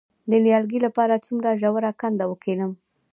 د 0.31 0.31
نیالګي 0.45 0.79
لپاره 0.85 1.23
څومره 1.25 1.49
ژوره 1.61 1.91
کنده 2.01 2.25
وکینم؟ 2.27 2.71